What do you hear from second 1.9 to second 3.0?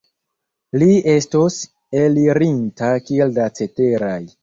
elirinta